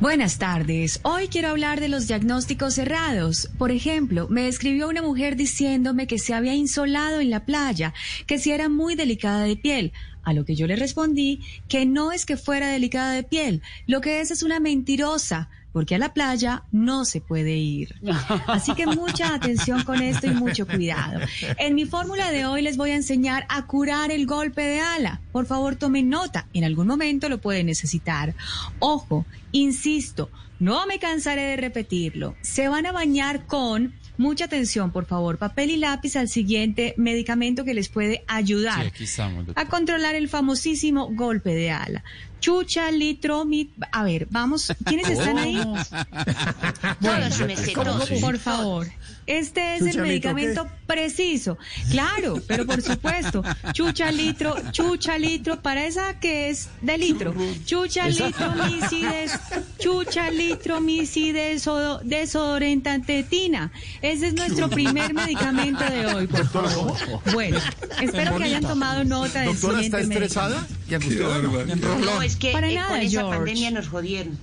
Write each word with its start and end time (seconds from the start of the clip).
Buenas 0.00 0.38
tardes. 0.38 1.00
Hoy 1.02 1.26
quiero 1.26 1.48
hablar 1.48 1.80
de 1.80 1.88
los 1.88 2.06
diagnósticos 2.06 2.74
cerrados. 2.74 3.50
Por 3.58 3.72
ejemplo, 3.72 4.28
me 4.30 4.46
escribió 4.46 4.88
una 4.88 5.02
mujer 5.02 5.34
diciéndome 5.34 6.06
que 6.06 6.20
se 6.20 6.34
había 6.34 6.54
insolado 6.54 7.18
en 7.18 7.30
la 7.30 7.44
playa, 7.44 7.92
que 8.28 8.38
si 8.38 8.52
era 8.52 8.68
muy 8.68 8.94
delicada 8.94 9.42
de 9.42 9.56
piel. 9.56 9.92
A 10.22 10.34
lo 10.34 10.44
que 10.44 10.54
yo 10.54 10.68
le 10.68 10.76
respondí 10.76 11.40
que 11.68 11.84
no 11.84 12.12
es 12.12 12.26
que 12.26 12.36
fuera 12.36 12.68
delicada 12.68 13.10
de 13.10 13.24
piel, 13.24 13.60
lo 13.88 14.00
que 14.00 14.20
es 14.20 14.30
es 14.30 14.44
una 14.44 14.60
mentirosa, 14.60 15.50
porque 15.72 15.94
a 15.94 15.98
la 15.98 16.12
playa 16.12 16.64
no 16.72 17.04
se 17.04 17.20
puede 17.20 17.56
ir. 17.56 17.94
Así 18.46 18.74
que 18.74 18.86
mucha 18.86 19.34
atención 19.34 19.84
con 19.84 20.02
esto 20.02 20.26
y 20.26 20.30
mucho 20.30 20.66
cuidado. 20.66 21.20
En 21.58 21.74
mi 21.74 21.84
fórmula 21.84 22.30
de 22.30 22.46
hoy 22.46 22.62
les 22.62 22.76
voy 22.76 22.90
a 22.90 22.96
enseñar 22.96 23.46
a 23.48 23.66
curar 23.66 24.10
el 24.10 24.26
golpe 24.26 24.62
de 24.62 24.80
ala. 24.80 25.20
Por 25.32 25.46
favor, 25.46 25.76
tomen 25.76 26.08
nota, 26.08 26.46
en 26.52 26.64
algún 26.64 26.86
momento 26.86 27.28
lo 27.28 27.38
pueden 27.38 27.66
necesitar. 27.66 28.34
Ojo, 28.78 29.26
insisto, 29.52 30.30
no 30.58 30.86
me 30.86 30.98
cansaré 30.98 31.42
de 31.42 31.56
repetirlo. 31.56 32.34
Se 32.42 32.68
van 32.68 32.86
a 32.86 32.92
bañar 32.92 33.46
con 33.46 33.94
Mucha 34.18 34.46
atención, 34.46 34.90
por 34.90 35.06
favor. 35.06 35.38
Papel 35.38 35.70
y 35.70 35.76
lápiz 35.76 36.16
al 36.16 36.28
siguiente 36.28 36.92
medicamento 36.96 37.64
que 37.64 37.72
les 37.72 37.88
puede 37.88 38.24
ayudar 38.26 38.92
a 39.54 39.66
controlar 39.66 40.16
el 40.16 40.28
famosísimo 40.28 41.08
golpe 41.14 41.54
de 41.54 41.70
ala. 41.70 42.02
Chucha, 42.40 42.90
litro, 42.90 43.44
mit... 43.44 43.70
A 43.92 44.04
ver, 44.04 44.26
vamos. 44.30 44.72
¿Quiénes 44.84 45.08
están 45.08 45.38
ahí? 45.38 45.56
bueno, 47.00 47.26
por 48.20 48.38
favor. 48.38 48.86
Este 49.28 49.76
es 49.76 49.82
el 49.82 50.00
medicamento 50.00 50.66
preciso. 50.86 51.58
Claro, 51.90 52.40
pero 52.46 52.64
por 52.64 52.80
supuesto. 52.80 53.42
Chucha, 53.72 54.10
litro, 54.10 54.56
chucha, 54.72 55.18
litro, 55.18 55.60
para 55.60 55.84
esa 55.84 56.18
que 56.18 56.48
es 56.48 56.70
de 56.80 56.96
litro. 56.96 57.34
Chucha, 57.66 58.08
litro, 58.08 58.52
misides, 58.54 59.38
chucha, 59.78 60.30
litro, 60.30 60.80
misides, 60.80 61.68
desodorentantetina. 62.04 63.70
Ese 64.00 64.28
es 64.28 64.34
nuestro 64.34 64.70
primer 64.70 65.12
medicamento 65.12 65.84
de 65.84 66.06
hoy, 66.06 66.26
por 66.26 66.48
favor. 66.48 66.96
Bueno, 67.34 67.58
espero 68.00 68.38
que 68.38 68.44
hayan 68.44 68.62
tomado 68.62 69.04
nota 69.04 69.40
del 69.40 69.52
¿Doctora 69.52 69.82
siguiente 69.82 70.00
está 70.00 70.14
estresada? 70.14 70.66
No, 70.90 72.22
es 72.22 72.36
que 72.36 72.52
Para 72.52 72.68
eh, 72.70 72.74
nada, 72.74 72.88
con 72.88 73.00
esa 73.00 73.10
George. 73.20 73.36
pandemia 73.36 73.70
nos 73.70 73.88
jodieron. 73.88 74.38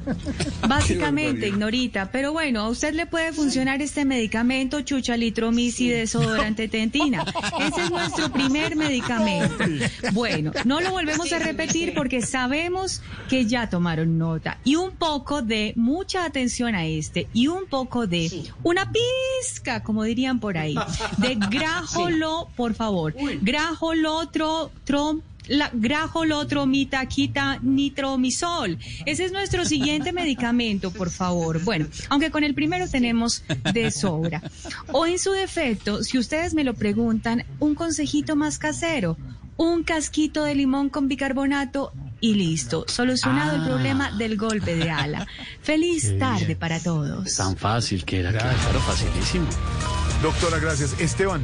Básicamente, 0.68 1.48
ignorita. 1.48 2.10
Pero 2.12 2.32
bueno, 2.32 2.60
a 2.60 2.68
usted 2.68 2.94
le 2.94 3.06
puede 3.06 3.32
funcionar 3.32 3.82
este 3.82 4.04
medicamento, 4.04 4.80
chuchalitromis 4.82 5.80
y 5.80 5.88
desodorante 5.88 6.68
tentina. 6.68 7.24
Ese 7.60 7.82
es 7.84 7.90
nuestro 7.90 8.30
primer 8.32 8.76
medicamento. 8.76 9.64
Bueno, 10.12 10.52
no 10.64 10.80
lo 10.80 10.90
volvemos 10.90 11.32
a 11.32 11.38
repetir 11.38 11.94
porque 11.94 12.22
sabemos 12.22 13.02
que 13.28 13.46
ya 13.46 13.68
tomaron 13.68 14.18
nota. 14.18 14.58
Y 14.64 14.76
un 14.76 14.92
poco 14.92 15.42
de 15.42 15.72
mucha 15.76 16.24
atención 16.24 16.74
a 16.74 16.86
este 16.86 17.26
y 17.32 17.48
un 17.48 17.66
poco 17.66 18.06
de 18.06 18.28
Sí. 18.28 18.44
una 18.62 18.92
pizca, 18.92 19.82
como 19.82 20.04
dirían 20.04 20.40
por 20.40 20.56
ahí, 20.58 20.74
de 21.18 21.34
grajolo, 21.50 22.48
por 22.56 22.74
favor. 22.74 23.14
Grajolo, 23.40 24.28
tro, 24.28 24.70
trom, 24.84 25.22
la 25.46 25.70
grajolotromitaquita 25.72 27.58
nitromisol. 27.62 28.78
Ese 29.06 29.24
es 29.24 29.32
nuestro 29.32 29.64
siguiente 29.64 30.12
medicamento, 30.12 30.90
por 30.90 31.10
favor. 31.10 31.62
Bueno, 31.62 31.86
aunque 32.08 32.30
con 32.30 32.44
el 32.44 32.54
primero 32.54 32.88
tenemos 32.88 33.42
de 33.72 33.90
sobra. 33.90 34.42
O 34.92 35.06
en 35.06 35.18
su 35.18 35.32
defecto, 35.32 36.02
si 36.02 36.18
ustedes 36.18 36.54
me 36.54 36.64
lo 36.64 36.74
preguntan, 36.74 37.44
un 37.58 37.74
consejito 37.74 38.36
más 38.36 38.58
casero, 38.58 39.16
un 39.56 39.82
casquito 39.82 40.44
de 40.44 40.54
limón 40.54 40.88
con 40.88 41.08
bicarbonato 41.08 41.92
y 42.20 42.34
listo, 42.34 42.84
solucionado 42.88 43.56
el 43.56 43.64
problema 43.64 44.10
del 44.12 44.36
golpe 44.36 44.74
de 44.74 44.90
ala. 44.90 45.26
Feliz 45.62 46.18
tarde 46.18 46.56
para 46.56 46.78
todos. 46.80 47.34
Tan 47.34 47.56
fácil 47.56 48.04
que 48.04 48.20
era, 48.20 48.30
claro, 48.30 48.80
facilísimo. 48.80 49.46
Doctora, 50.22 50.58
gracias. 50.58 50.98
Esteban. 51.00 51.42